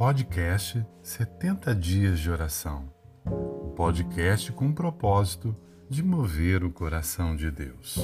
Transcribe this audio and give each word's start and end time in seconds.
podcast 0.00 0.82
70 1.02 1.74
Dias 1.74 2.20
de 2.20 2.30
Oração. 2.30 2.90
O 3.26 3.68
podcast 3.76 4.50
com 4.50 4.68
o 4.68 4.72
propósito 4.72 5.54
de 5.90 6.02
mover 6.02 6.64
o 6.64 6.70
coração 6.70 7.36
de 7.36 7.50
Deus. 7.50 7.98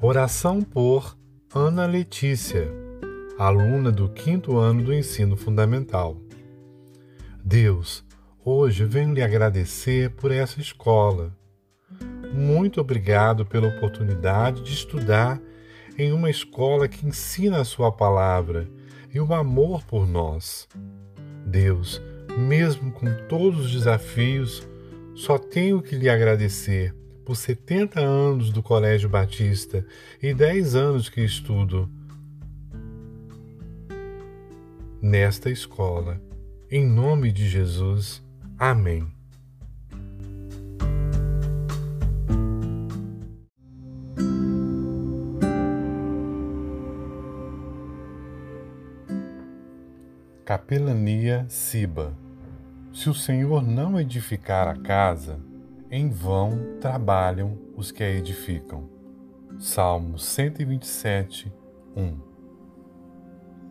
Oração 0.00 0.62
por 0.62 1.18
Ana 1.54 1.84
Letícia, 1.84 2.66
aluna 3.38 3.92
do 3.92 4.08
quinto 4.08 4.56
ano 4.56 4.82
do 4.82 4.94
ensino 4.94 5.36
fundamental. 5.36 6.16
Deus, 7.44 8.02
hoje 8.44 8.84
venho 8.84 9.14
lhe 9.14 9.22
agradecer 9.22 10.10
por 10.10 10.30
essa 10.30 10.60
escola. 10.60 11.34
Muito 12.32 12.80
obrigado 12.80 13.44
pela 13.44 13.68
oportunidade 13.68 14.62
de 14.62 14.72
estudar 14.72 15.40
em 15.98 16.12
uma 16.12 16.30
escola 16.30 16.88
que 16.88 17.06
ensina 17.06 17.60
a 17.60 17.64
Sua 17.64 17.92
palavra 17.92 18.68
e 19.12 19.20
o 19.20 19.34
amor 19.34 19.84
por 19.84 20.06
nós. 20.06 20.68
Deus, 21.44 22.00
mesmo 22.38 22.92
com 22.92 23.06
todos 23.28 23.66
os 23.66 23.72
desafios, 23.72 24.66
só 25.14 25.36
tenho 25.36 25.82
que 25.82 25.96
lhe 25.96 26.08
agradecer 26.08 26.94
por 27.24 27.36
70 27.36 28.00
anos 28.00 28.50
do 28.50 28.62
Colégio 28.62 29.08
Batista 29.08 29.84
e 30.22 30.32
10 30.32 30.74
anos 30.74 31.08
que 31.08 31.20
estudo 31.20 31.90
nesta 35.02 35.50
escola. 35.50 36.20
Em 36.70 36.86
nome 36.86 37.32
de 37.32 37.48
Jesus. 37.48 38.22
Amém. 38.60 39.10
Capelania 50.44 51.46
Siba. 51.48 52.14
Se 52.92 53.08
o 53.08 53.14
Senhor 53.14 53.62
não 53.62 53.98
edificar 53.98 54.68
a 54.68 54.76
casa, 54.76 55.40
em 55.90 56.10
vão 56.10 56.76
trabalham 56.82 57.56
os 57.74 57.90
que 57.90 58.04
a 58.04 58.10
edificam. 58.10 58.90
Salmo 59.58 60.18
127, 60.18 61.50
1 61.96 62.29